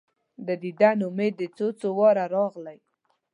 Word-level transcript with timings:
د 0.47 0.49
دیدن 0.63 0.97
امید 1.07 1.33
دي 1.39 1.47
څو، 1.57 1.67
څو 1.79 1.87
واره 1.99 2.25
راغلی 2.35 2.77